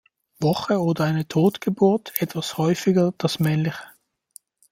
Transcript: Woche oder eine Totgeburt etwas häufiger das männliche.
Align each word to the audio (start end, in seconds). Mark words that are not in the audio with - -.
Woche 0.39 0.79
oder 0.81 1.03
eine 1.03 1.27
Totgeburt 1.27 2.13
etwas 2.19 2.57
häufiger 2.57 3.13
das 3.19 3.37
männliche. 3.37 3.83